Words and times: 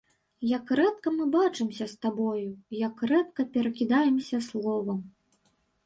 Як 0.51 0.71
рэдка 0.79 1.13
мы 1.17 1.27
бачымся 1.35 1.85
з 1.93 2.01
табою, 2.07 2.47
як 2.87 3.07
рэдка 3.15 3.41
перакідаемся 3.55 4.37
словам! 4.51 4.99